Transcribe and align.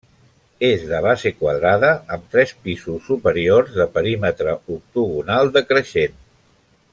És 0.67 0.85
de 0.91 1.01
base 1.05 1.31
quadrada 1.41 1.91
amb 2.17 2.25
tres 2.35 2.53
pisos 2.69 3.05
superiors 3.11 3.77
de 3.83 3.87
perímetre 3.99 4.57
octogonal 4.77 5.53
decreixent. 5.59 6.19